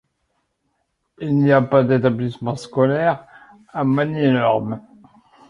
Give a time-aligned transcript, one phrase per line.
[1.19, 3.23] Il n'y a pas d'établissement scolaire
[3.71, 4.81] à Magny-Lormes.